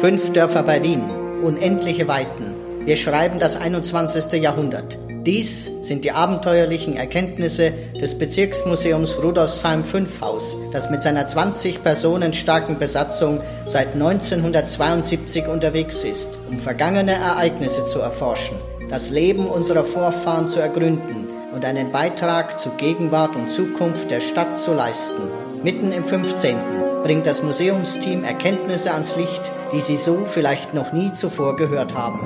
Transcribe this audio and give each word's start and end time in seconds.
Fünf 0.00 0.32
Dörfer 0.32 0.62
bei 0.62 0.82
Wien, 0.82 1.02
unendliche 1.42 2.08
Weiten. 2.08 2.54
Wir 2.86 2.96
schreiben 2.96 3.38
das 3.38 3.56
21. 3.56 4.32
Jahrhundert. 4.40 4.96
Dies 5.26 5.70
sind 5.82 6.04
die 6.04 6.12
abenteuerlichen 6.12 6.96
Erkenntnisse 6.96 7.74
des 8.00 8.16
Bezirksmuseums 8.16 9.22
Rudolfsheim 9.22 9.84
5 9.84 10.22
Haus, 10.22 10.56
das 10.72 10.88
mit 10.88 11.02
seiner 11.02 11.26
20 11.26 11.82
Personen 11.82 12.32
starken 12.32 12.78
Besatzung 12.78 13.42
seit 13.66 13.92
1972 13.92 15.46
unterwegs 15.46 16.02
ist, 16.02 16.30
um 16.48 16.58
vergangene 16.58 17.12
Ereignisse 17.12 17.84
zu 17.84 17.98
erforschen, 17.98 18.56
das 18.88 19.10
Leben 19.10 19.46
unserer 19.48 19.84
Vorfahren 19.84 20.48
zu 20.48 20.60
ergründen 20.60 21.29
und 21.52 21.64
einen 21.64 21.92
Beitrag 21.92 22.58
zu 22.58 22.70
Gegenwart 22.70 23.36
und 23.36 23.50
Zukunft 23.50 24.10
der 24.10 24.20
Stadt 24.20 24.54
zu 24.54 24.72
leisten. 24.72 25.22
Mitten 25.62 25.92
im 25.92 26.04
15. 26.04 26.56
bringt 27.02 27.26
das 27.26 27.42
Museumsteam 27.42 28.24
Erkenntnisse 28.24 28.92
ans 28.92 29.16
Licht, 29.16 29.50
die 29.72 29.80
Sie 29.80 29.96
so 29.96 30.24
vielleicht 30.24 30.74
noch 30.74 30.92
nie 30.92 31.12
zuvor 31.12 31.56
gehört 31.56 31.94
haben. 31.94 32.20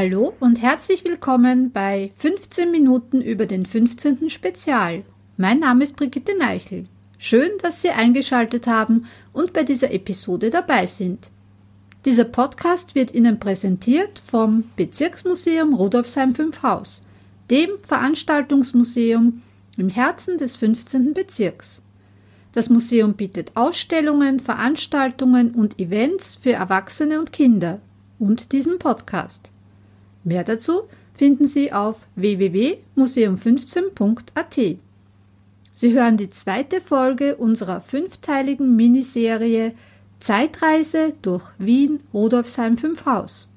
Hallo 0.00 0.32
und 0.38 0.62
herzlich 0.62 1.04
willkommen 1.04 1.72
bei 1.72 2.12
15 2.18 2.70
Minuten 2.70 3.20
über 3.20 3.46
den 3.46 3.66
15. 3.66 4.30
Spezial. 4.30 5.02
Mein 5.36 5.58
Name 5.58 5.82
ist 5.82 5.96
Brigitte 5.96 6.38
Neichel. 6.38 6.86
Schön, 7.18 7.50
dass 7.62 7.82
Sie 7.82 7.90
eingeschaltet 7.90 8.68
haben 8.68 9.06
und 9.32 9.52
bei 9.52 9.64
dieser 9.64 9.90
Episode 9.90 10.50
dabei 10.50 10.86
sind. 10.86 11.30
Dieser 12.04 12.22
Podcast 12.22 12.94
wird 12.94 13.12
Ihnen 13.12 13.40
präsentiert 13.40 14.20
vom 14.20 14.70
Bezirksmuseum 14.76 15.74
Rudolfsheim 15.74 16.32
5 16.32 16.62
Haus, 16.62 17.02
dem 17.50 17.70
Veranstaltungsmuseum 17.82 19.42
im 19.76 19.88
Herzen 19.88 20.38
des 20.38 20.54
15. 20.54 21.12
Bezirks. 21.12 21.82
Das 22.52 22.70
Museum 22.70 23.14
bietet 23.14 23.50
Ausstellungen, 23.56 24.38
Veranstaltungen 24.38 25.56
und 25.56 25.80
Events 25.80 26.36
für 26.36 26.52
Erwachsene 26.52 27.18
und 27.18 27.32
Kinder 27.32 27.80
und 28.20 28.52
diesen 28.52 28.78
Podcast. 28.78 29.50
Mehr 30.28 30.44
dazu 30.44 30.82
finden 31.14 31.46
Sie 31.46 31.72
auf 31.72 32.06
www.museum15.at. 32.16 34.76
Sie 35.74 35.92
hören 35.94 36.18
die 36.18 36.28
zweite 36.28 36.82
Folge 36.82 37.36
unserer 37.36 37.80
fünfteiligen 37.80 38.76
Miniserie 38.76 39.72
Zeitreise 40.20 41.14
durch 41.22 41.44
Wien 41.56 42.00
Rudolfsheim 42.12 42.76
5 42.76 43.06
Haus. 43.06 43.48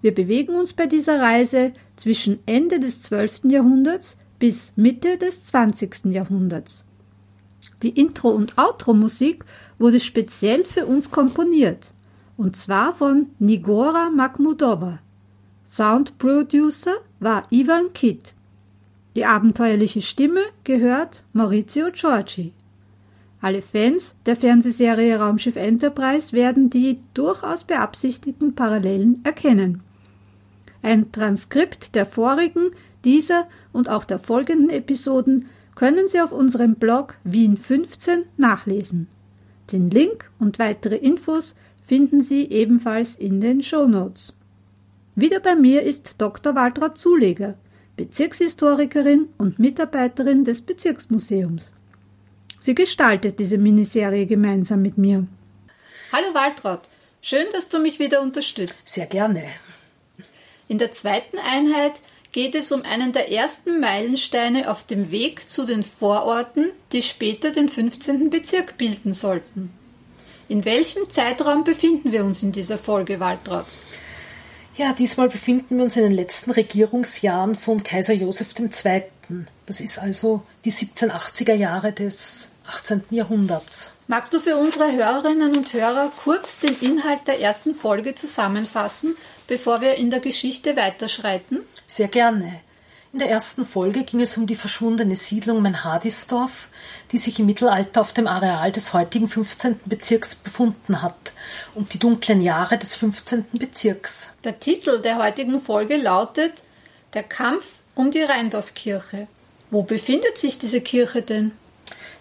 Wir 0.00 0.14
bewegen 0.14 0.54
uns 0.54 0.72
bei 0.72 0.86
dieser 0.86 1.20
Reise 1.20 1.74
zwischen 1.96 2.38
Ende 2.46 2.80
des 2.80 3.02
12. 3.02 3.50
Jahrhunderts 3.50 4.16
bis 4.38 4.72
Mitte 4.76 5.18
des 5.18 5.44
20. 5.44 6.06
Jahrhunderts. 6.06 6.86
Die 7.82 7.90
Intro- 7.90 8.30
und 8.30 8.56
Outro-Musik 8.56 9.44
wurde 9.78 10.00
speziell 10.00 10.64
für 10.64 10.86
uns 10.86 11.10
komponiert, 11.10 11.90
und 12.38 12.56
zwar 12.56 12.94
von 12.94 13.26
Nigora 13.38 14.08
Makhmudova. 14.08 15.00
Soundproducer 15.66 16.96
war 17.20 17.46
Ivan 17.50 17.92
Kitt. 17.94 18.34
Die 19.16 19.24
abenteuerliche 19.24 20.02
Stimme 20.02 20.42
gehört 20.62 21.22
Maurizio 21.32 21.90
Giorgi. 21.90 22.52
Alle 23.40 23.62
Fans 23.62 24.16
der 24.26 24.36
Fernsehserie 24.36 25.18
Raumschiff 25.18 25.56
Enterprise 25.56 26.32
werden 26.32 26.68
die 26.68 26.98
durchaus 27.14 27.64
beabsichtigten 27.64 28.54
Parallelen 28.54 29.20
erkennen. 29.24 29.82
Ein 30.82 31.12
Transkript 31.12 31.94
der 31.94 32.04
vorigen, 32.04 32.72
dieser 33.04 33.46
und 33.72 33.88
auch 33.88 34.04
der 34.04 34.18
folgenden 34.18 34.68
Episoden 34.68 35.46
können 35.74 36.08
Sie 36.08 36.20
auf 36.20 36.32
unserem 36.32 36.74
Blog 36.74 37.14
Wien 37.24 37.56
15 37.56 38.24
nachlesen. 38.36 39.08
Den 39.72 39.88
Link 39.88 40.30
und 40.38 40.58
weitere 40.58 40.96
Infos 40.96 41.54
finden 41.86 42.20
Sie 42.20 42.50
ebenfalls 42.50 43.16
in 43.16 43.40
den 43.40 43.62
Show 43.62 43.86
Notes. 43.86 44.34
Wieder 45.16 45.38
bei 45.38 45.54
mir 45.54 45.82
ist 45.82 46.16
Dr. 46.18 46.56
Waltraud 46.56 46.98
Zuleger, 46.98 47.54
Bezirkshistorikerin 47.96 49.28
und 49.38 49.60
Mitarbeiterin 49.60 50.44
des 50.44 50.62
Bezirksmuseums. 50.62 51.72
Sie 52.60 52.74
gestaltet 52.74 53.38
diese 53.38 53.58
Miniserie 53.58 54.26
gemeinsam 54.26 54.82
mit 54.82 54.98
mir. 54.98 55.26
Hallo 56.12 56.34
Waltraud, 56.34 56.80
schön, 57.22 57.46
dass 57.52 57.68
du 57.68 57.78
mich 57.78 58.00
wieder 58.00 58.22
unterstützt. 58.22 58.92
Sehr 58.92 59.06
gerne. 59.06 59.44
In 60.66 60.78
der 60.78 60.90
zweiten 60.90 61.38
Einheit 61.38 61.92
geht 62.32 62.56
es 62.56 62.72
um 62.72 62.82
einen 62.82 63.12
der 63.12 63.30
ersten 63.30 63.78
Meilensteine 63.78 64.68
auf 64.68 64.84
dem 64.84 65.12
Weg 65.12 65.48
zu 65.48 65.64
den 65.64 65.84
Vororten, 65.84 66.72
die 66.90 67.02
später 67.02 67.52
den 67.52 67.68
15. 67.68 68.30
Bezirk 68.30 68.76
bilden 68.78 69.14
sollten. 69.14 69.70
In 70.48 70.64
welchem 70.64 71.08
Zeitraum 71.08 71.62
befinden 71.62 72.10
wir 72.10 72.24
uns 72.24 72.42
in 72.42 72.50
dieser 72.50 72.78
Folge, 72.78 73.20
Waltraud? 73.20 73.66
Ja, 74.76 74.92
diesmal 74.92 75.28
befinden 75.28 75.76
wir 75.76 75.84
uns 75.84 75.96
in 75.96 76.02
den 76.02 76.12
letzten 76.12 76.50
Regierungsjahren 76.50 77.54
von 77.54 77.82
Kaiser 77.82 78.14
Joseph 78.14 78.48
II. 78.58 79.02
Das 79.66 79.80
ist 79.80 79.98
also 79.98 80.42
die 80.64 80.72
1780er 80.72 81.54
Jahre 81.54 81.92
des 81.92 82.50
18. 82.66 83.04
Jahrhunderts. 83.10 83.90
Magst 84.08 84.34
du 84.34 84.40
für 84.40 84.56
unsere 84.56 84.92
Hörerinnen 84.92 85.56
und 85.56 85.72
Hörer 85.72 86.12
kurz 86.22 86.58
den 86.58 86.76
Inhalt 86.80 87.26
der 87.26 87.40
ersten 87.40 87.74
Folge 87.74 88.14
zusammenfassen, 88.14 89.16
bevor 89.46 89.80
wir 89.80 89.94
in 89.94 90.10
der 90.10 90.20
Geschichte 90.20 90.76
weiterschreiten? 90.76 91.60
Sehr 91.86 92.08
gerne. 92.08 92.60
In 93.14 93.20
der 93.20 93.30
ersten 93.30 93.64
Folge 93.64 94.02
ging 94.02 94.20
es 94.20 94.36
um 94.36 94.48
die 94.48 94.56
verschwundene 94.56 95.14
Siedlung 95.14 95.62
Menhadisdorf, 95.62 96.66
die 97.12 97.18
sich 97.18 97.38
im 97.38 97.46
Mittelalter 97.46 98.00
auf 98.00 98.12
dem 98.12 98.26
Areal 98.26 98.72
des 98.72 98.92
heutigen 98.92 99.28
15. 99.28 99.78
Bezirks 99.84 100.34
befunden 100.34 101.00
hat, 101.00 101.30
und 101.76 101.94
die 101.94 102.00
dunklen 102.00 102.40
Jahre 102.40 102.76
des 102.76 102.96
15. 102.96 103.44
Bezirks. 103.52 104.26
Der 104.42 104.58
Titel 104.58 105.00
der 105.00 105.22
heutigen 105.22 105.60
Folge 105.60 105.96
lautet 105.96 106.54
Der 107.12 107.22
Kampf 107.22 107.82
um 107.94 108.10
die 108.10 108.22
Rheindorfkirche. 108.22 109.28
Wo 109.70 109.84
befindet 109.84 110.36
sich 110.36 110.58
diese 110.58 110.80
Kirche 110.80 111.22
denn? 111.22 111.52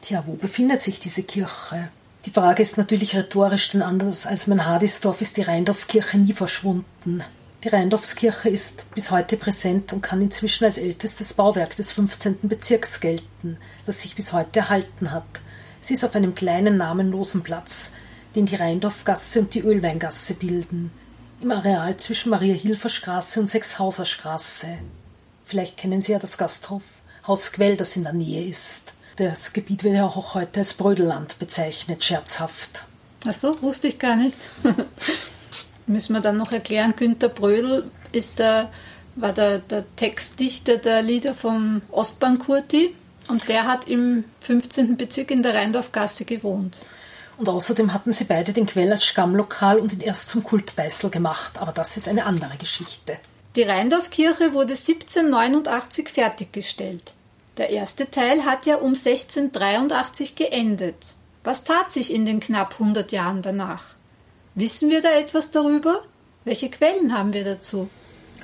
Tja, 0.04 0.24
wo 0.28 0.34
befindet 0.34 0.84
sich 0.84 1.00
diese 1.00 1.24
Kirche? 1.24 1.90
Die 2.28 2.32
Frage 2.32 2.62
ist 2.62 2.78
natürlich 2.78 3.16
rhetorisch, 3.16 3.68
denn 3.70 3.82
anders 3.82 4.28
als 4.28 4.46
Menhadisdorf 4.46 5.22
ist 5.22 5.38
die 5.38 5.42
Rheindorfkirche 5.42 6.20
nie 6.20 6.34
verschwunden. 6.34 7.24
Die 7.64 7.70
Rheindorfskirche 7.70 8.50
ist 8.50 8.84
bis 8.94 9.10
heute 9.10 9.38
präsent 9.38 9.94
und 9.94 10.02
kann 10.02 10.22
inzwischen 10.22 10.66
als 10.66 10.78
ältestes 10.78 11.34
Bauwerk 11.34 11.78
des 11.78 11.94
15. 11.94 12.40
Bezirks 12.42 13.00
gelten, 13.00 13.58
das 13.86 14.02
sich 14.02 14.16
bis 14.16 14.34
heute 14.34 14.60
erhalten 14.60 15.12
hat. 15.12 15.24
Sie 15.80 15.94
ist 15.94 16.04
auf 16.04 16.14
einem 16.14 16.36
kleinen 16.36 16.76
namenlosen 16.76 17.42
Platz, 17.42 17.92
den 18.36 18.48
die 18.48 18.56
Rheindorfgasse 18.56 19.40
und 19.40 19.54
die 19.54 19.62
Ölweingasse 19.62 20.34
bilden, 20.34 20.92
im 21.40 21.52
Areal 21.52 21.96
zwischen 21.96 22.32
Maria-Hilfer-Straße 22.32 23.40
und 23.40 23.48
Sechshauser-Straße. 23.48 24.68
Vielleicht 25.46 25.78
kennen 25.78 26.02
Sie 26.02 26.12
ja 26.12 26.20
das 26.20 26.38
Gasthof 26.38 26.84
Haus 27.26 27.54
Quell, 27.54 27.78
das 27.78 27.96
in 27.96 28.04
der 28.04 28.12
Nähe 28.12 28.46
ist. 28.46 28.94
Das 29.16 29.54
Gebiet 29.54 29.86
wird 29.86 29.96
ja 29.96 30.06
auch 30.06 30.34
heute 30.34 30.60
als 30.60 30.74
Brödelland 30.74 31.40
bezeichnet, 31.40 32.04
scherzhaft. 32.04 32.84
Ach 33.26 33.32
so, 33.32 33.62
wusste 33.62 33.88
ich 33.88 34.00
gar 34.00 34.18
nicht. 34.18 34.38
müssen 35.88 36.14
wir 36.14 36.22
dann 36.22 36.38
noch 36.38 36.52
erklären, 36.52 36.94
Günter 36.96 37.30
Brödel 37.30 37.90
ist 38.12 38.40
der, 38.40 38.72
war 39.16 39.34
der, 39.34 39.60
der 39.60 39.84
Textdichter 39.96 40.78
der 40.78 41.02
Lieder 41.02 41.34
von 41.34 41.82
Ostbahn 41.92 42.40
Kurti 42.40 42.96
und 43.28 43.48
der 43.48 43.68
hat 43.68 43.88
im 43.88 44.24
15. 44.42 44.98
Bezirk 44.98 45.32
in 45.32 45.44
der 45.44 45.56
Rheindorfgasse 45.56 46.26
gewohnt. 46.26 46.80
Und 47.38 47.50
außerdem 47.50 47.94
hatten 47.94 48.12
sie 48.12 48.26
beide 48.26 48.54
den 48.54 48.68
Quell 48.68 48.92
als 48.92 49.06
Stammlokal 49.06 49.80
und 49.80 49.94
ihn 49.94 50.02
erst 50.02 50.30
zum 50.30 50.44
Kultbeißel 50.44 51.10
gemacht, 51.10 51.58
aber 51.60 51.72
das 51.72 51.98
ist 51.98 52.08
eine 52.08 52.26
andere 52.26 52.58
Geschichte. 52.58 53.18
Die 53.56 53.64
Rheindorfkirche 53.64 54.54
wurde 54.54 54.74
1789 54.74 56.10
fertiggestellt. 56.10 57.14
Der 57.58 57.70
erste 57.70 58.10
Teil 58.10 58.46
hat 58.46 58.66
ja 58.66 58.78
um 58.78 58.94
1683 58.96 60.36
geendet. 60.36 61.14
Was 61.44 61.64
tat 61.64 61.92
sich 61.92 62.12
in 62.12 62.26
den 62.26 62.40
knapp 62.40 62.74
100 62.74 63.12
Jahren 63.12 63.42
danach? 63.42 63.96
Wissen 64.56 64.92
wir 64.92 65.02
da 65.02 65.12
etwas 65.18 65.50
darüber? 65.50 66.04
Welche 66.46 66.70
Quellen 66.70 67.18
haben 67.18 67.34
wir 67.34 67.44
dazu? 67.44 67.90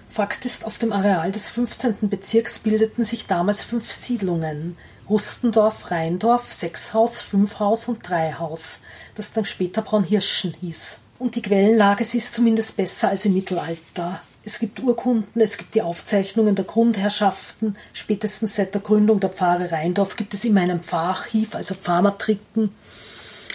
Fakt 0.10 0.44
ist, 0.44 0.66
auf 0.66 0.80
dem 0.80 0.92
Areal 0.92 1.32
des 1.32 1.50
15. 1.50 2.10
Bezirks 2.10 2.58
bildeten 2.58 3.04
sich 3.04 3.28
damals 3.28 3.64
fünf 3.64 3.92
Siedlungen. 3.92 4.76
Rustendorf, 5.08 5.92
Rheindorf, 5.92 6.52
Sechshaus, 6.52 7.22
Fünfhaus 7.22 7.88
und 7.88 8.08
Dreihaus, 8.08 8.82
das 9.14 9.34
dann 9.34 9.46
später 9.46 9.84
Braunhirschen 9.84 10.56
hieß. 10.60 10.98
Und 11.20 11.36
die 11.36 11.44
Quellenlage 11.44 12.04
ist 12.04 12.34
zumindest 12.34 12.76
besser 12.78 13.10
als 13.10 13.26
im 13.26 13.36
Mittelalter. 13.36 14.22
Es 14.44 14.58
gibt 14.58 14.80
Urkunden, 14.80 15.42
es 15.42 15.58
gibt 15.58 15.76
die 15.76 15.84
Aufzeichnungen 15.84 16.56
der 16.56 16.66
Grundherrschaften. 16.66 17.78
Spätestens 17.94 18.56
seit 18.56 18.74
der 18.74 18.82
Gründung 18.82 19.20
der 19.20 19.30
Pfarre 19.30 19.72
Rheindorf 19.72 20.16
gibt 20.16 20.34
es 20.34 20.44
immer 20.44 20.62
ein 20.62 20.82
Pfarrarchiv, 20.82 21.54
also 21.54 21.76
Pfarrmatriken. 21.76 22.72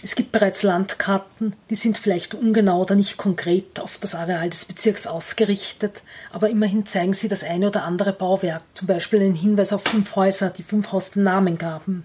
Es 0.05 0.17
gibt 0.17 0.33
bereits 0.33 0.63
Landkarten, 0.63 1.57
die 1.71 1.77
sind 1.77 1.97
vielleicht 1.97 2.35
ungenau 2.35 2.83
oder 2.83 2.95
nicht 2.95 3.17
konkret 3.17 3.81
auf 3.81 3.97
das 3.97 4.15
Areal 4.15 4.51
des 4.51 4.67
Bezirks 4.67 5.07
ausgerichtet, 5.07 6.03
aber 6.31 6.51
immerhin 6.51 6.85
zeigen 6.85 7.15
sie 7.15 7.27
das 7.27 7.43
eine 7.43 7.69
oder 7.69 7.85
andere 7.85 8.13
Bauwerk, 8.13 8.61
zum 8.75 8.87
Beispiel 8.87 9.21
einen 9.21 9.35
Hinweis 9.35 9.73
auf 9.73 9.83
fünf 9.83 10.15
Häuser, 10.15 10.51
die 10.51 10.63
fünf 10.63 10.93
Haus 10.93 11.13
den 11.13 11.23
Namen 11.23 11.57
gaben. 11.57 12.05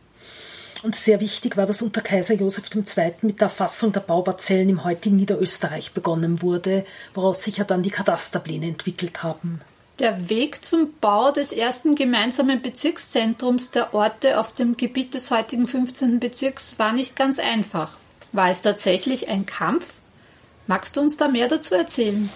Und 0.81 0.95
sehr 0.95 1.19
wichtig 1.19 1.57
war, 1.57 1.65
dass 1.65 1.81
unter 1.81 1.99
Kaiser 1.99 2.35
Joseph 2.35 2.73
II. 2.73 3.15
mit 3.21 3.41
der 3.41 3.47
Erfassung 3.47 3.91
der 3.91 3.99
Bauparzellen 3.99 4.69
im 4.69 4.85
heutigen 4.85 5.17
Niederösterreich 5.17 5.91
begonnen 5.91 6.41
wurde, 6.41 6.85
woraus 7.13 7.43
sich 7.43 7.57
ja 7.57 7.65
dann 7.65 7.83
die 7.83 7.91
Katasterpläne 7.91 8.67
entwickelt 8.67 9.23
haben. 9.23 9.59
Der 9.99 10.29
Weg 10.29 10.63
zum 10.63 10.93
Bau 11.01 11.29
des 11.33 11.51
ersten 11.51 11.93
gemeinsamen 11.93 12.61
Bezirkszentrums 12.61 13.71
der 13.71 13.93
Orte 13.93 14.39
auf 14.39 14.53
dem 14.53 14.77
Gebiet 14.77 15.13
des 15.13 15.29
heutigen 15.29 15.67
15. 15.67 16.21
Bezirks 16.21 16.79
war 16.79 16.93
nicht 16.93 17.17
ganz 17.17 17.37
einfach. 17.37 17.97
War 18.31 18.49
es 18.49 18.61
tatsächlich 18.61 19.27
ein 19.27 19.45
Kampf? 19.45 19.95
Magst 20.67 20.95
du 20.95 21.01
uns 21.01 21.17
da 21.17 21.27
mehr 21.27 21.49
dazu 21.49 21.75
erzählen? 21.75 22.29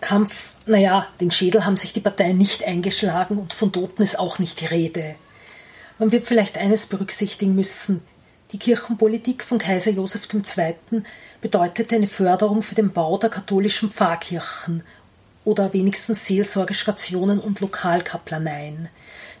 Kampf, 0.00 0.50
naja, 0.66 1.06
den 1.20 1.30
Schädel 1.30 1.64
haben 1.64 1.76
sich 1.76 1.92
die 1.92 2.00
Parteien 2.00 2.38
nicht 2.38 2.64
eingeschlagen 2.64 3.38
und 3.38 3.52
von 3.52 3.70
Toten 3.70 4.02
ist 4.02 4.18
auch 4.18 4.40
nicht 4.40 4.60
die 4.60 4.66
Rede. 4.66 5.14
Man 6.00 6.10
wird 6.10 6.26
vielleicht 6.26 6.58
eines 6.58 6.86
berücksichtigen 6.86 7.54
müssen. 7.54 8.02
Die 8.50 8.58
Kirchenpolitik 8.58 9.44
von 9.44 9.58
Kaiser 9.58 9.92
Joseph 9.92 10.26
II. 10.34 10.74
bedeutete 11.40 11.94
eine 11.94 12.08
Förderung 12.08 12.62
für 12.62 12.74
den 12.74 12.92
Bau 12.92 13.16
der 13.16 13.30
katholischen 13.30 13.92
Pfarrkirchen 13.92 14.82
oder 15.44 15.72
wenigstens 15.72 16.26
Seelsorgestationen 16.26 17.38
und 17.38 17.60
Lokalkaplaneien. 17.60 18.88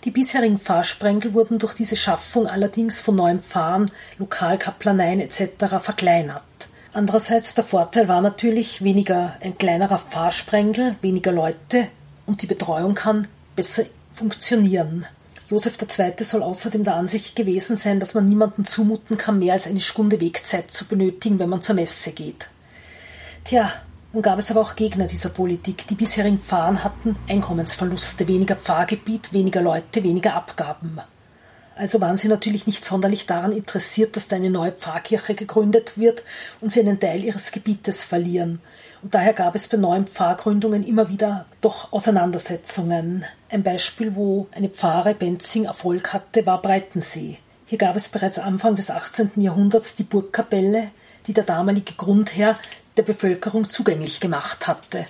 Die 0.04 0.10
bisherigen 0.10 0.58
Pfarrsprengel 0.58 1.34
wurden 1.34 1.58
durch 1.58 1.74
diese 1.74 1.96
Schaffung 1.96 2.46
allerdings 2.46 3.00
von 3.00 3.16
neuen 3.16 3.42
Pfarren, 3.42 3.90
Lokalkaplaneien 4.18 5.20
etc. 5.20 5.78
verkleinert. 5.80 6.42
Andererseits 6.92 7.54
der 7.54 7.64
Vorteil 7.64 8.08
war 8.08 8.20
natürlich 8.20 8.82
weniger 8.82 9.36
ein 9.40 9.58
kleinerer 9.58 9.98
Pfarrsprengel, 9.98 10.96
weniger 11.02 11.32
Leute 11.32 11.88
und 12.26 12.42
die 12.42 12.46
Betreuung 12.46 12.94
kann 12.94 13.28
besser 13.54 13.84
funktionieren. 14.10 15.06
Josef 15.48 15.76
II. 15.80 16.14
soll 16.24 16.42
außerdem 16.42 16.84
der 16.84 16.94
Ansicht 16.94 17.36
gewesen 17.36 17.76
sein, 17.76 18.00
dass 18.00 18.14
man 18.14 18.24
niemandem 18.24 18.66
zumuten 18.66 19.16
kann, 19.16 19.38
mehr 19.38 19.52
als 19.52 19.66
eine 19.66 19.80
Stunde 19.80 20.20
Wegzeit 20.20 20.70
zu 20.70 20.86
benötigen, 20.86 21.38
wenn 21.38 21.48
man 21.48 21.60
zur 21.60 21.74
Messe 21.74 22.12
geht. 22.12 22.46
Tja, 23.44 23.72
nun 24.12 24.22
gab 24.22 24.38
es 24.38 24.50
aber 24.50 24.60
auch 24.60 24.74
Gegner 24.74 25.06
dieser 25.06 25.28
Politik. 25.28 25.86
Die 25.86 25.94
bisherigen 25.94 26.40
Pfarren 26.40 26.82
hatten 26.82 27.16
Einkommensverluste, 27.28 28.26
weniger 28.26 28.56
Pfarrgebiet, 28.56 29.32
weniger 29.32 29.62
Leute, 29.62 30.02
weniger 30.02 30.34
Abgaben. 30.34 31.00
Also 31.76 32.00
waren 32.00 32.18
sie 32.18 32.28
natürlich 32.28 32.66
nicht 32.66 32.84
sonderlich 32.84 33.26
daran 33.26 33.52
interessiert, 33.52 34.16
dass 34.16 34.28
da 34.28 34.36
eine 34.36 34.50
neue 34.50 34.72
Pfarrkirche 34.72 35.34
gegründet 35.34 35.96
wird 35.96 36.24
und 36.60 36.70
sie 36.70 36.80
einen 36.80 37.00
Teil 37.00 37.24
ihres 37.24 37.52
Gebietes 37.52 38.04
verlieren. 38.04 38.60
Und 39.02 39.14
daher 39.14 39.32
gab 39.32 39.54
es 39.54 39.68
bei 39.68 39.78
neuen 39.78 40.06
Pfarrgründungen 40.06 40.86
immer 40.86 41.08
wieder 41.08 41.46
doch 41.60 41.92
Auseinandersetzungen. 41.92 43.24
Ein 43.48 43.62
Beispiel, 43.62 44.14
wo 44.14 44.48
eine 44.50 44.68
Pfarre 44.68 45.14
Benzing 45.14 45.64
Erfolg 45.64 46.12
hatte, 46.12 46.44
war 46.44 46.60
Breitensee. 46.60 47.38
Hier 47.64 47.78
gab 47.78 47.96
es 47.96 48.08
bereits 48.08 48.38
Anfang 48.38 48.74
des 48.74 48.90
18. 48.90 49.30
Jahrhunderts 49.36 49.94
die 49.94 50.02
Burgkapelle, 50.02 50.88
die 51.26 51.32
der 51.32 51.44
damalige 51.44 51.94
Grundherr 51.94 52.58
der 53.00 53.14
Bevölkerung 53.14 53.66
zugänglich 53.66 54.20
gemacht 54.20 54.66
hatte. 54.66 55.06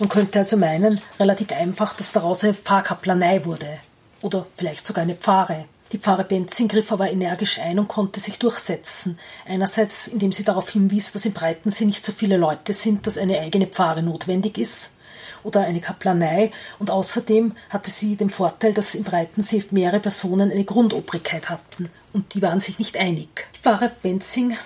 Man 0.00 0.08
könnte 0.08 0.38
also 0.38 0.56
meinen, 0.56 1.02
relativ 1.20 1.52
einfach, 1.52 1.94
dass 1.94 2.12
daraus 2.12 2.42
eine 2.42 2.54
Pfarrkaplanei 2.54 3.44
wurde. 3.44 3.78
Oder 4.22 4.46
vielleicht 4.56 4.86
sogar 4.86 5.02
eine 5.02 5.14
Pfarre. 5.14 5.66
Die 5.92 5.98
Pfarre 5.98 6.24
Benzing 6.24 6.66
griff 6.68 6.90
aber 6.90 7.10
energisch 7.10 7.58
ein 7.58 7.78
und 7.78 7.88
konnte 7.88 8.20
sich 8.20 8.38
durchsetzen. 8.38 9.18
Einerseits, 9.46 10.08
indem 10.08 10.32
sie 10.32 10.44
darauf 10.44 10.70
hinwies, 10.70 11.12
dass 11.12 11.26
in 11.26 11.34
Breitensee 11.34 11.84
nicht 11.84 12.04
so 12.06 12.12
viele 12.12 12.38
Leute 12.38 12.72
sind, 12.72 13.06
dass 13.06 13.18
eine 13.18 13.38
eigene 13.38 13.66
Pfarre 13.66 14.02
notwendig 14.02 14.56
ist 14.56 14.96
oder 15.42 15.60
eine 15.60 15.80
Kaplanei. 15.80 16.52
Und 16.78 16.90
außerdem 16.90 17.54
hatte 17.68 17.90
sie 17.90 18.16
den 18.16 18.30
Vorteil, 18.30 18.72
dass 18.72 18.94
in 18.94 19.04
Breitensee 19.04 19.62
mehrere 19.70 20.00
Personen 20.00 20.50
eine 20.50 20.64
Grundobrigkeit 20.64 21.50
hatten. 21.50 21.90
Und 22.14 22.32
die 22.32 22.40
waren 22.40 22.60
sich 22.60 22.78
nicht 22.78 22.96
einig. 22.96 23.46
Die 23.54 23.60
Pfarre 23.60 23.92
Benzing 24.02 24.56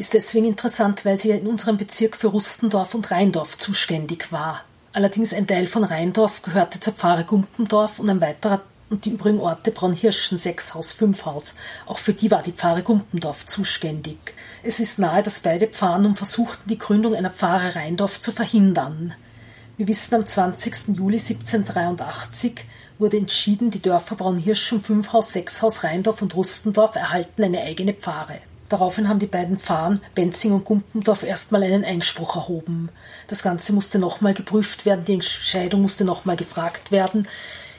ist 0.00 0.14
deswegen 0.14 0.46
interessant, 0.46 1.04
weil 1.04 1.18
sie 1.18 1.28
in 1.30 1.46
unserem 1.46 1.76
Bezirk 1.76 2.16
für 2.16 2.28
Rustendorf 2.28 2.94
und 2.94 3.10
Rheindorf 3.10 3.58
zuständig 3.58 4.32
war. 4.32 4.64
Allerdings 4.94 5.34
ein 5.34 5.46
Teil 5.46 5.66
von 5.66 5.84
Rheindorf 5.84 6.40
gehörte 6.40 6.80
zur 6.80 6.94
Pfarre 6.94 7.24
Gumpendorf 7.24 7.98
und 7.98 8.08
ein 8.08 8.22
weiterer 8.22 8.62
und 8.88 9.04
die 9.04 9.10
übrigen 9.10 9.40
Orte 9.40 9.70
Braunhirschen, 9.70 10.38
Sechshaus, 10.38 10.90
Fünfhaus. 10.90 11.54
Auch 11.84 11.98
für 11.98 12.14
die 12.14 12.30
war 12.30 12.42
die 12.42 12.52
Pfarre 12.52 12.82
Gumpendorf 12.82 13.44
zuständig. 13.44 14.16
Es 14.62 14.80
ist 14.80 14.98
nahe, 14.98 15.22
dass 15.22 15.40
beide 15.40 15.68
Pfarren 15.68 16.02
nun 16.02 16.14
versuchten, 16.14 16.70
die 16.70 16.78
Gründung 16.78 17.14
einer 17.14 17.30
Pfarre 17.30 17.76
Rheindorf 17.76 18.18
zu 18.20 18.32
verhindern. 18.32 19.12
Wir 19.76 19.86
wissen, 19.86 20.14
am 20.14 20.26
20. 20.26 20.96
Juli 20.96 21.18
1783 21.18 22.64
wurde 22.98 23.18
entschieden, 23.18 23.70
die 23.70 23.82
Dörfer 23.82 24.16
Braunhirschen, 24.16 24.82
Fünfhaus, 24.82 25.34
Sechshaus, 25.34 25.84
Rheindorf 25.84 26.22
und 26.22 26.34
Rustendorf 26.34 26.96
erhalten 26.96 27.44
eine 27.44 27.60
eigene 27.60 27.92
Pfarre. 27.92 28.40
Daraufhin 28.70 29.08
haben 29.08 29.18
die 29.18 29.26
beiden 29.26 29.58
Pfarren 29.58 30.00
Benzing 30.14 30.52
und 30.52 30.64
Gumpendorf 30.64 31.24
erstmal 31.24 31.64
einen 31.64 31.84
Einspruch 31.84 32.36
erhoben. 32.36 32.88
Das 33.26 33.42
Ganze 33.42 33.72
musste 33.72 33.98
nochmal 33.98 34.32
geprüft 34.32 34.86
werden, 34.86 35.04
die 35.04 35.14
Entscheidung 35.14 35.82
musste 35.82 36.04
nochmal 36.04 36.36
gefragt 36.36 36.92
werden. 36.92 37.26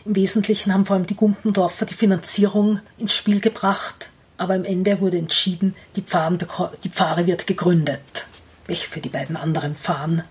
Im 0.05 0.17
Wesentlichen 0.17 0.73
haben 0.73 0.85
vor 0.85 0.97
allem 0.97 1.05
die 1.05 1.15
Gumpendorfer 1.15 1.85
die 1.85 1.93
Finanzierung 1.93 2.81
ins 2.97 3.15
Spiel 3.15 3.39
gebracht, 3.39 4.09
aber 4.37 4.55
am 4.55 4.65
Ende 4.65 4.99
wurde 4.99 5.17
entschieden, 5.17 5.75
die, 5.95 6.01
Pfarren, 6.01 6.37
die 6.83 6.89
Pfarre 6.89 7.25
wird 7.25 7.47
gegründet. 7.47 8.25
Welche 8.67 8.89
für 8.89 8.99
die 8.99 9.09
beiden 9.09 9.37
anderen 9.37 9.75
Pfarren. 9.75 10.23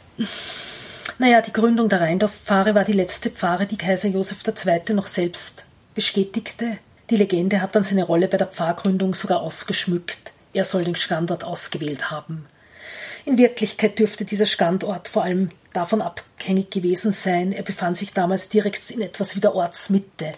Naja, 1.18 1.40
die 1.40 1.54
Gründung 1.54 1.88
der 1.88 2.02
Rheindorf-Pfarre 2.02 2.74
war 2.74 2.84
die 2.84 2.92
letzte 2.92 3.30
Pfarre, 3.30 3.64
die 3.64 3.78
Kaiser 3.78 4.08
Joseph 4.08 4.40
II. 4.46 4.94
noch 4.94 5.06
selbst 5.06 5.64
bestätigte. 5.94 6.76
Die 7.08 7.16
Legende 7.16 7.62
hat 7.62 7.74
dann 7.74 7.82
seine 7.82 8.04
Rolle 8.04 8.28
bei 8.28 8.36
der 8.36 8.46
Pfarrgründung 8.46 9.14
sogar 9.14 9.40
ausgeschmückt. 9.40 10.32
Er 10.52 10.64
soll 10.64 10.84
den 10.84 10.96
Standort 10.96 11.44
ausgewählt 11.44 12.10
haben. 12.10 12.46
In 13.24 13.38
Wirklichkeit 13.38 13.98
dürfte 13.98 14.24
dieser 14.24 14.46
Standort 14.46 15.08
vor 15.08 15.22
allem 15.22 15.50
davon 15.72 16.02
abhängig 16.02 16.70
gewesen 16.70 17.12
sein, 17.12 17.52
er 17.52 17.62
befand 17.62 17.96
sich 17.96 18.12
damals 18.12 18.48
direkt 18.48 18.90
in 18.90 19.02
etwas 19.02 19.36
wie 19.36 19.40
der 19.40 19.54
Ortsmitte, 19.54 20.32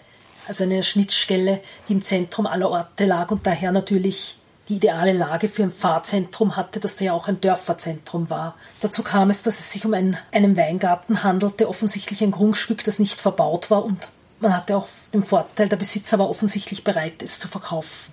also 0.47 0.63
einer 0.63 0.83
Schnittstelle, 0.83 1.61
die 1.87 1.93
im 1.93 2.01
Zentrum 2.01 2.45
aller 2.45 2.69
Orte 2.69 3.05
lag 3.05 3.31
und 3.31 3.47
daher 3.47 3.71
natürlich 3.71 4.37
die 4.69 4.75
ideale 4.75 5.11
Lage 5.11 5.49
für 5.49 5.63
ein 5.63 5.71
Pfarrzentrum 5.71 6.55
hatte, 6.55 6.79
das 6.79 6.99
ja 6.99 7.13
auch 7.13 7.27
ein 7.27 7.41
Dörferzentrum 7.41 8.29
war. 8.29 8.55
Dazu 8.79 9.03
kam 9.03 9.29
es, 9.29 9.43
dass 9.43 9.59
es 9.59 9.71
sich 9.71 9.85
um 9.85 9.93
einen, 9.93 10.17
einen 10.31 10.55
Weingarten 10.55 11.23
handelte, 11.23 11.67
offensichtlich 11.67 12.21
ein 12.23 12.31
Grundstück, 12.31 12.83
das 12.83 12.99
nicht 12.99 13.19
verbaut 13.19 13.71
war 13.71 13.83
und 13.83 14.09
man 14.39 14.55
hatte 14.55 14.75
auch 14.75 14.87
den 15.13 15.23
Vorteil, 15.23 15.69
der 15.69 15.77
Besitzer 15.77 16.19
war 16.19 16.29
offensichtlich 16.29 16.83
bereit, 16.83 17.23
es 17.23 17.39
zu 17.39 17.47
verkaufen. 17.47 18.11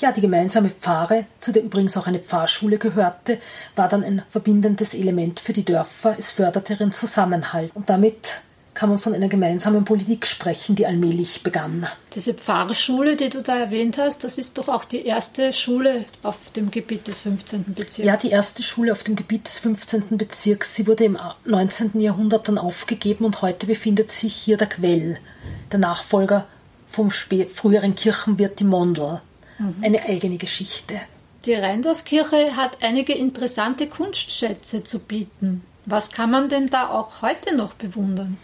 Ja, 0.00 0.10
die 0.10 0.20
gemeinsame 0.20 0.70
Pfarre, 0.70 1.26
zu 1.38 1.52
der 1.52 1.62
übrigens 1.62 1.96
auch 1.96 2.06
eine 2.06 2.18
Pfarrschule 2.18 2.78
gehörte, 2.78 3.38
war 3.76 3.88
dann 3.88 4.02
ein 4.02 4.22
verbindendes 4.28 4.92
Element 4.92 5.40
für 5.40 5.52
die 5.52 5.64
Dörfer. 5.64 6.16
Es 6.18 6.32
förderte 6.32 6.74
ihren 6.74 6.92
Zusammenhalt. 6.92 7.70
Und 7.74 7.88
damit 7.88 8.40
kann 8.74 8.88
man 8.88 8.98
von 8.98 9.14
einer 9.14 9.28
gemeinsamen 9.28 9.84
Politik 9.84 10.26
sprechen, 10.26 10.74
die 10.74 10.84
allmählich 10.84 11.44
begann. 11.44 11.86
Diese 12.14 12.34
Pfarrschule, 12.34 13.14
die 13.14 13.30
du 13.30 13.40
da 13.40 13.56
erwähnt 13.56 13.98
hast, 13.98 14.24
das 14.24 14.36
ist 14.36 14.58
doch 14.58 14.68
auch 14.68 14.84
die 14.84 15.06
erste 15.06 15.52
Schule 15.52 16.04
auf 16.24 16.50
dem 16.56 16.72
Gebiet 16.72 17.06
des 17.06 17.20
15. 17.20 17.66
Bezirks. 17.68 17.98
Ja, 17.98 18.16
die 18.16 18.30
erste 18.30 18.64
Schule 18.64 18.90
auf 18.90 19.04
dem 19.04 19.14
Gebiet 19.14 19.46
des 19.46 19.60
15. 19.60 20.18
Bezirks. 20.18 20.74
Sie 20.74 20.88
wurde 20.88 21.04
im 21.04 21.18
19. 21.44 22.00
Jahrhundert 22.00 22.48
dann 22.48 22.58
aufgegeben 22.58 23.24
und 23.24 23.42
heute 23.42 23.66
befindet 23.66 24.10
sich 24.10 24.34
hier 24.34 24.56
der 24.56 24.68
Quell, 24.68 25.18
der 25.70 25.78
Nachfolger 25.78 26.46
vom 26.86 27.10
früheren 27.10 27.94
Kirchenwirt 27.94 28.58
die 28.58 28.64
Mondel 28.64 29.20
mhm. 29.58 29.76
eine 29.82 30.04
eigene 30.04 30.36
Geschichte. 30.36 31.00
Die 31.46 31.54
Rheindorfkirche 31.54 32.56
hat 32.56 32.82
einige 32.82 33.12
interessante 33.14 33.86
Kunstschätze 33.86 34.82
zu 34.82 34.98
bieten. 34.98 35.62
Was 35.84 36.10
kann 36.10 36.30
man 36.30 36.48
denn 36.48 36.68
da 36.68 36.88
auch 36.88 37.20
heute 37.20 37.54
noch 37.54 37.74
bewundern? 37.74 38.38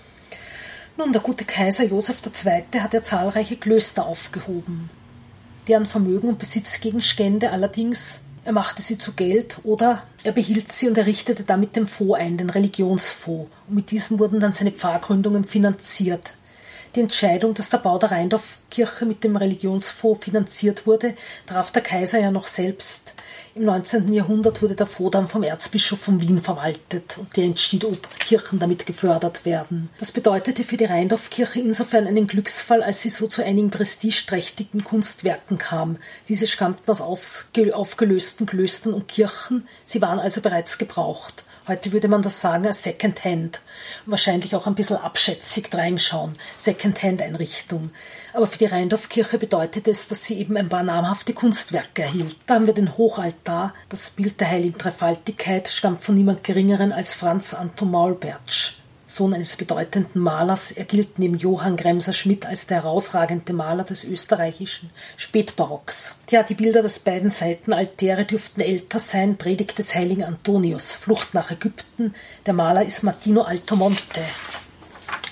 Nun, 0.99 1.13
der 1.13 1.23
gute 1.23 1.47
Kaiser 1.47 1.85
Joseph 1.85 2.19
II. 2.27 2.81
hat 2.81 2.93
ja 2.93 3.03
zahlreiche 3.03 3.57
Klöster 3.57 4.05
aufgehoben. 4.05 4.91
Deren 5.67 5.87
Vermögen 5.87 6.29
und 6.29 6.39
Besitzgegenstände 6.39 7.51
allerdings, 7.53 8.21
er 8.45 8.53
machte 8.53 8.83
sie 8.83 8.99
zu 8.99 9.13
Geld 9.13 9.59
oder 9.65 10.03
er 10.25 10.33
behielt 10.33 10.71
sie 10.71 10.89
und 10.89 10.99
errichtete 10.99 11.45
damit 11.45 11.77
den 11.77 11.87
Fonds 11.87 12.19
ein, 12.19 12.37
den 12.37 12.51
Religionsfonds. 12.51 13.51
Und 13.69 13.75
mit 13.75 13.91
diesem 13.91 14.19
wurden 14.19 14.41
dann 14.41 14.53
seine 14.53 14.73
Pfarrgründungen 14.73 15.45
finanziert. 15.45 16.35
Die 16.97 17.01
Entscheidung, 17.01 17.55
dass 17.55 17.71
der 17.71 17.79
Bau 17.79 17.99
der 17.99 18.11
Rheindorfkirche 18.11 19.07
mit 19.07 19.23
dem 19.23 19.37
Religionsfonds 19.37 20.25
finanziert 20.25 20.89
wurde, 20.89 21.15
traf 21.47 21.71
der 21.71 21.83
Kaiser 21.83 22.19
ja 22.19 22.33
noch 22.33 22.47
selbst. 22.47 23.15
Im 23.55 23.65
19. 23.65 24.13
Jahrhundert 24.13 24.61
wurde 24.61 24.75
der 24.75 24.87
Fonds 24.87 25.13
dann 25.13 25.29
vom 25.29 25.45
Erzbischof 25.45 26.01
von 26.01 26.21
Wien 26.21 26.41
verwaltet 26.43 27.17
und 27.19 27.37
der 27.37 27.45
entschied, 27.45 27.85
ob 27.85 28.19
Kirchen 28.19 28.59
damit 28.59 28.87
gefördert 28.87 29.45
werden. 29.45 29.89
Das 29.99 30.11
bedeutete 30.11 30.65
für 30.65 30.77
die 30.77 30.85
Rheindorfkirche 30.85 31.61
insofern 31.61 32.09
einen 32.09 32.27
Glücksfall, 32.27 32.83
als 32.83 33.03
sie 33.03 33.11
so 33.11 33.29
zu 33.29 33.45
einigen 33.45 33.71
prestigeträchtigen 33.71 34.83
Kunstwerken 34.83 35.59
kam. 35.59 35.97
Diese 36.29 36.49
stammten 36.49 36.91
aus 36.91 37.01
aufgelösten 37.01 38.47
Klöstern 38.47 38.95
und 38.95 39.07
Kirchen, 39.07 39.69
sie 39.85 40.03
waren 40.03 40.19
also 40.19 40.41
bereits 40.41 40.79
gebraucht. 40.79 41.45
Heute 41.69 41.93
würde 41.93 42.09
man 42.09 42.23
das 42.23 42.41
sagen 42.41 42.67
als 42.67 42.83
Secondhand. 42.83 43.61
Wahrscheinlich 44.07 44.55
auch 44.57 44.67
ein 44.67 44.75
bisschen 44.75 44.97
abschätzig 44.97 45.69
reinschauen. 45.73 46.37
Secondhand-Einrichtung. 46.59 47.91
Aber 48.33 48.47
für 48.47 48.59
die 48.59 48.67
Rheindorfkirche 48.67 49.39
bedeutet 49.39 49.87
es, 49.87 50.09
dass 50.09 50.25
sie 50.25 50.39
eben 50.39 50.57
ein 50.57 50.69
paar 50.69 50.83
namhafte 50.83 51.35
Kunstwerke 51.35 52.03
erhielt. 52.03 52.37
Da 52.47 52.55
haben 52.55 52.67
wir 52.67 52.75
den 52.75 52.97
Hochaltar. 52.97 53.75
Das 53.89 54.11
Bild 54.11 54.41
der 54.41 54.49
Heiligen 54.51 54.79
Dreifaltigkeit 54.79 55.69
stammt 55.69 56.03
von 56.03 56.15
niemand 56.15 56.45
Geringeren 56.45 56.93
als 56.93 57.15
Franz 57.15 57.55
Anton 57.55 57.91
Maulbertsch. 57.91 58.80
Sohn 59.11 59.35
eines 59.35 59.57
bedeutenden 59.57 60.23
Malers. 60.23 60.71
Er 60.71 60.85
gilt 60.85 61.19
neben 61.19 61.37
Johann 61.37 61.77
Gremser 61.77 62.13
Schmidt 62.13 62.47
als 62.47 62.69
der 62.69 62.85
herausragende 62.85 63.53
Maler 63.53 63.83
des 63.83 64.05
österreichischen 64.05 64.91
Spätbarocks. 65.17 66.17
Tja, 66.27 66.45
die 66.45 66.55
Bilder 66.55 66.81
des 66.81 67.01
beiden 67.01 67.29
Seitenaltäre 67.29 68.25
dürften 68.25 68.61
älter 68.61 69.01
sein. 69.01 69.37
Predigt 69.37 69.79
des 69.79 69.97
heiligen 69.97 70.23
Antonius, 70.23 70.93
Flucht 70.93 71.35
nach 71.35 71.51
Ägypten. 71.51 72.15
Der 72.47 72.55
Maler 72.55 72.85
ist 72.85 73.03
Martino 73.03 73.43
Altomonte 73.43 74.21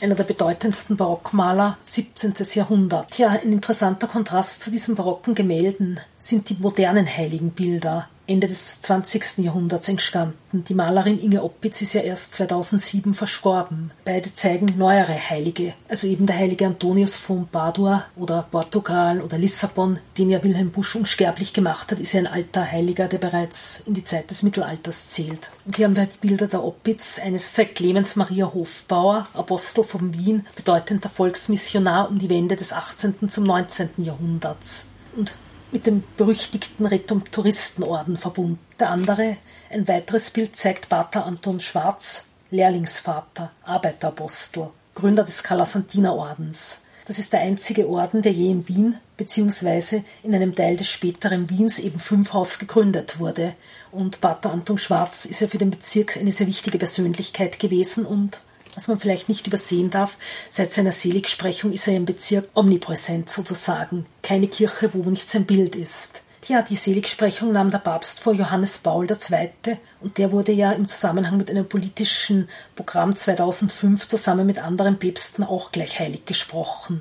einer 0.01 0.15
der 0.15 0.25
bedeutendsten 0.25 0.97
Barockmaler 0.97 1.77
17. 1.85 2.35
Jahrhundert. 2.55 3.19
Ja, 3.19 3.31
ein 3.31 3.53
interessanter 3.53 4.07
Kontrast 4.07 4.63
zu 4.63 4.71
diesen 4.71 4.95
barocken 4.95 5.35
Gemälden 5.35 6.01
sind 6.19 6.51
die 6.51 6.57
modernen 6.59 7.07
Heiligenbilder. 7.07 8.09
Ende 8.29 8.47
des 8.47 8.83
20. 8.83 9.39
Jahrhunderts 9.39 9.89
entstanden. 9.89 10.37
Die 10.53 10.75
Malerin 10.75 11.19
Inge 11.19 11.43
Oppitz 11.43 11.81
ist 11.81 11.95
ja 11.95 12.03
erst 12.03 12.35
2007 12.35 13.15
verstorben. 13.15 13.91
Beide 14.05 14.35
zeigen 14.35 14.75
neuere 14.77 15.19
Heilige, 15.31 15.73
also 15.89 16.07
eben 16.07 16.27
der 16.27 16.37
heilige 16.37 16.67
Antonius 16.67 17.15
von 17.15 17.49
Padua 17.49 18.05
oder 18.17 18.47
Portugal 18.51 19.23
oder 19.23 19.39
Lissabon, 19.39 19.99
den 20.19 20.31
ja 20.31 20.43
Wilhelm 20.45 20.71
Busch 20.71 20.95
unsterblich 20.95 21.55
gemacht 21.55 21.91
hat, 21.91 22.01
ist 22.01 22.13
ja 22.13 22.21
ein 22.21 22.27
alter 22.27 22.71
Heiliger, 22.71 23.09
der 23.09 23.19
bereits 23.19 23.83
in 23.87 23.95
die 23.95 24.05
Zeit 24.05 24.31
des 24.31 24.43
Mittelalters 24.43 25.09
zählt. 25.09 25.51
Und 25.65 25.77
hier 25.77 25.87
haben 25.87 25.97
wir 25.97 26.07
die 26.07 26.27
Bilder 26.27 26.49
der 26.49 26.65
Oppitz, 26.65 27.19
eines 27.19 27.55
Clemens 27.75 28.15
Maria 28.17 28.53
Hofbauer, 28.53 29.27
Apostel 29.33 29.85
von 29.85 30.13
Wien, 30.13 30.47
bedeutender 30.55 31.09
Volksmissionar 31.09 32.11
um 32.11 32.19
die 32.19 32.29
Wende 32.29 32.57
des 32.57 32.73
18. 32.75 33.31
zum 33.31 33.45
19. 33.45 33.91
Jahrhunderts. 33.99 34.87
Und 35.17 35.35
mit 35.71 35.87
dem 35.87 36.03
berüchtigten 36.17 36.87
Retumtoristenorden 36.87 38.17
verbunden. 38.17 38.59
Der 38.79 38.91
andere, 38.91 39.37
ein 39.71 39.89
weiteres 39.89 40.31
Bild, 40.31 40.57
zeigt 40.57 40.89
Pater 40.89 41.27
Anton 41.27 41.61
Schwarz, 41.61 42.31
Lehrlingsvater, 42.51 43.51
Arbeiterapostel, 43.65 44.71
Gründer 44.95 45.25
des 45.25 45.43
Kalasantiner-Ordens. 45.43 46.83
Das 47.07 47.19
ist 47.19 47.33
der 47.33 47.41
einzige 47.41 47.89
Orden, 47.89 48.21
der 48.21 48.33
je 48.33 48.51
in 48.51 48.69
Wien 48.69 48.99
bzw. 49.17 50.03
in 50.23 50.35
einem 50.35 50.55
Teil 50.55 50.77
des 50.77 50.89
späteren 50.89 51.49
Wiens 51.49 51.79
eben 51.79 51.99
Fünfhaus 51.99 52.59
gegründet 52.59 53.19
wurde. 53.19 53.55
Und 53.91 54.21
Pater 54.21 54.51
Anton 54.51 54.79
Schwarz 54.79 55.25
ist 55.25 55.41
ja 55.41 55.47
für 55.47 55.57
den 55.57 55.71
Bezirk 55.71 56.19
eine 56.19 56.33
sehr 56.33 56.47
wichtige 56.47 56.77
Persönlichkeit 56.77 57.59
gewesen 57.59 58.05
und 58.05 58.41
was 58.79 58.87
man 58.87 59.01
vielleicht 59.01 59.29
nicht 59.29 59.49
übersehen 59.49 59.91
darf, 59.91 60.17
seit 60.51 60.71
seiner 60.71 60.93
Seligsprechung 60.93 61.73
ist 61.73 61.89
er 61.89 61.97
im 61.97 62.05
Bezirk 62.05 62.49
omnipräsent 62.55 63.29
sozusagen. 63.29 64.07
Keine 64.23 64.47
Kirche, 64.47 64.91
wo 64.95 65.11
nicht 65.11 65.29
sein 65.29 65.47
Bild 65.47 65.75
ist. 65.75 66.23
Tja, 66.43 66.63
die 66.63 66.77
Seligsprechung 66.77 67.51
nahm 67.51 67.73
der 67.73 67.79
Papst 67.79 68.21
vor 68.21 68.35
Johannes 68.35 68.79
Paul 68.79 69.09
II. 69.11 69.77
und 70.01 70.17
der 70.17 70.31
wurde 70.31 70.53
ja 70.53 70.71
im 70.71 70.87
Zusammenhang 70.87 71.39
mit 71.39 71.51
einem 71.51 71.69
politischen 71.69 72.49
Programm 72.77 73.17
2005 73.17 74.07
zusammen 74.07 74.47
mit 74.47 74.61
anderen 74.61 74.97
Päpsten 74.97 75.43
auch 75.43 75.73
gleich 75.73 75.99
heilig 75.99 76.25
gesprochen. 76.25 77.01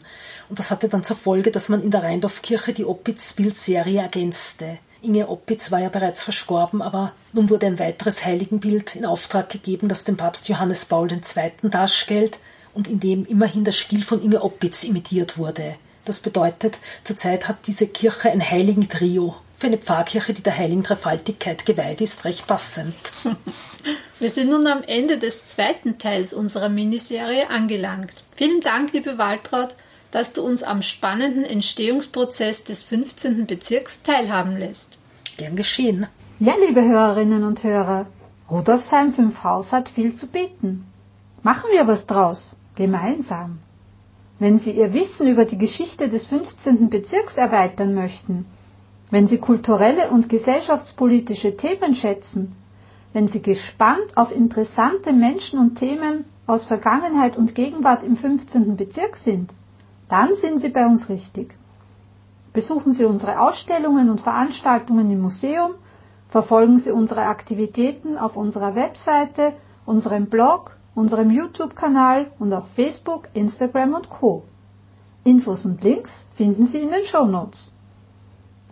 Und 0.49 0.57
das 0.57 0.71
hatte 0.71 0.89
dann 0.89 1.03
zur 1.03 1.15
Folge, 1.15 1.51
dass 1.51 1.69
man 1.69 1.83
in 1.83 1.91
der 1.91 2.01
Rheindorfkirche 2.01 2.73
die 2.73 2.85
Opitz-Bildserie 2.85 4.01
ergänzte. 4.01 4.79
Inge 5.07 5.29
Oppitz 5.29 5.71
war 5.71 5.79
ja 5.79 5.89
bereits 5.89 6.21
verstorben, 6.21 6.81
aber 6.81 7.13
nun 7.31 7.49
wurde 7.49 7.65
ein 7.65 7.79
weiteres 7.79 8.25
Heiligenbild 8.25 8.95
in 8.95 9.05
Auftrag 9.05 9.49
gegeben, 9.49 9.87
das 9.87 10.03
den 10.03 10.17
Papst 10.17 10.49
Johannes 10.49 10.85
Paul 10.85 11.09
II. 11.11 11.51
darstellt 11.63 12.39
und 12.73 12.89
in 12.89 12.99
dem 12.99 13.25
immerhin 13.25 13.63
das 13.63 13.77
Spiel 13.77 14.03
von 14.03 14.21
Inge 14.21 14.43
Oppitz 14.43 14.83
imitiert 14.83 15.37
wurde. 15.37 15.75
Das 16.03 16.19
bedeutet, 16.19 16.77
zurzeit 17.03 17.47
hat 17.47 17.67
diese 17.67 17.87
Kirche 17.87 18.29
ein 18.29 18.41
Heiligen-Trio. 18.41 19.35
Für 19.55 19.67
eine 19.67 19.77
Pfarrkirche, 19.77 20.33
die 20.33 20.43
der 20.43 20.57
Heiligen 20.57 20.83
Dreifaltigkeit 20.83 21.65
geweiht 21.65 22.01
ist, 22.01 22.25
recht 22.25 22.45
passend. 22.45 22.93
Wir 24.19 24.29
sind 24.29 24.49
nun 24.49 24.67
am 24.67 24.83
Ende 24.83 25.17
des 25.17 25.45
zweiten 25.45 25.97
Teils 25.97 26.33
unserer 26.33 26.69
Miniserie 26.69 27.49
angelangt. 27.49 28.13
Vielen 28.35 28.61
Dank, 28.61 28.91
liebe 28.93 29.17
Waltraud, 29.17 29.73
dass 30.11 30.33
du 30.33 30.43
uns 30.43 30.63
am 30.63 30.81
spannenden 30.81 31.43
Entstehungsprozess 31.43 32.63
des 32.63 32.83
15. 32.83 33.45
Bezirks 33.47 34.03
teilhaben 34.03 34.57
lässt. 34.57 34.96
Gern 35.37 35.55
geschehen. 35.55 36.07
Ja, 36.39 36.53
liebe 36.67 36.81
Hörerinnen 36.83 37.43
und 37.43 37.63
Hörer, 37.63 38.07
Rudolfsheim 38.49 39.13
5 39.13 39.43
Haus 39.43 39.71
hat 39.71 39.87
viel 39.87 40.15
zu 40.15 40.25
bieten. 40.27 40.85
Machen 41.43 41.69
wir 41.71 41.85
was 41.85 42.07
draus, 42.07 42.55
gemeinsam. 42.75 43.59
Wenn 44.39 44.57
Sie 44.59 44.71
Ihr 44.71 44.93
Wissen 44.93 45.27
über 45.27 45.45
die 45.45 45.59
Geschichte 45.59 46.09
des 46.09 46.25
15. 46.25 46.89
Bezirks 46.89 47.37
erweitern 47.37 47.93
möchten, 47.93 48.45
wenn 49.11 49.27
Sie 49.27 49.37
kulturelle 49.37 50.09
und 50.09 50.27
gesellschaftspolitische 50.27 51.55
Themen 51.55 51.93
schätzen, 51.93 52.55
wenn 53.13 53.27
Sie 53.27 53.41
gespannt 53.41 54.15
auf 54.15 54.31
interessante 54.35 55.13
Menschen 55.13 55.59
und 55.59 55.75
Themen 55.75 56.25
aus 56.47 56.65
Vergangenheit 56.65 57.37
und 57.37 57.53
Gegenwart 57.53 58.03
im 58.03 58.17
15. 58.17 58.75
Bezirk 58.75 59.17
sind, 59.17 59.51
dann 60.09 60.33
sind 60.33 60.61
Sie 60.61 60.69
bei 60.69 60.85
uns 60.87 61.09
richtig. 61.09 61.53
Besuchen 62.57 62.93
Sie 62.93 63.05
unsere 63.05 63.39
Ausstellungen 63.39 64.09
und 64.09 64.21
Veranstaltungen 64.21 65.11
im 65.11 65.21
Museum, 65.21 65.75
verfolgen 66.29 66.79
Sie 66.79 66.89
unsere 66.89 67.21
Aktivitäten 67.27 68.17
auf 68.17 68.35
unserer 68.35 68.73
Webseite, 68.73 69.53
unserem 69.85 70.25
Blog, 70.25 70.75
unserem 70.95 71.29
YouTube-Kanal 71.29 72.31
und 72.39 72.51
auf 72.53 72.63
Facebook, 72.75 73.27
Instagram 73.35 73.93
und 73.93 74.09
Co. 74.09 74.41
Infos 75.23 75.65
und 75.65 75.83
Links 75.83 76.09
finden 76.35 76.65
Sie 76.65 76.79
in 76.79 76.89
den 76.89 77.05
Show 77.05 77.25
Notes. 77.25 77.69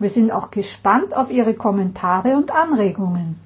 Wir 0.00 0.10
sind 0.10 0.32
auch 0.32 0.50
gespannt 0.50 1.14
auf 1.14 1.30
Ihre 1.30 1.54
Kommentare 1.54 2.36
und 2.36 2.50
Anregungen. 2.50 3.38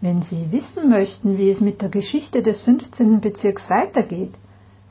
Wenn 0.00 0.22
Sie 0.22 0.50
wissen 0.50 0.88
möchten, 0.88 1.36
wie 1.36 1.50
es 1.50 1.60
mit 1.60 1.82
der 1.82 1.90
Geschichte 1.90 2.42
des 2.42 2.62
15. 2.62 3.20
Bezirks 3.20 3.68
weitergeht, 3.68 4.32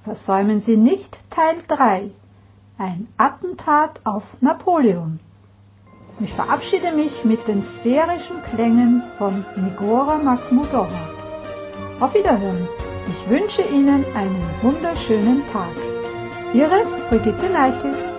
Versäumen 0.03 0.61
Sie 0.61 0.77
nicht 0.77 1.17
Teil 1.31 1.63
3. 1.67 2.11
Ein 2.77 3.07
Attentat 3.15 4.01
auf 4.03 4.23
Napoleon. 4.41 5.21
Ich 6.19 6.33
verabschiede 6.33 6.91
mich 6.91 7.23
mit 7.23 7.47
den 7.47 7.63
sphärischen 7.63 8.43
Klängen 8.43 9.01
von 9.17 9.45
Nigora 9.55 10.17
Makhmudova. 10.17 11.09
Auf 12.01 12.13
Wiederhören. 12.13 12.67
Ich 13.07 13.29
wünsche 13.29 13.61
Ihnen 13.61 14.03
einen 14.13 14.45
wunderschönen 14.61 15.41
Tag. 15.53 15.71
Ihre 16.53 16.83
Brigitte 17.07 17.47
Leichel. 17.47 18.14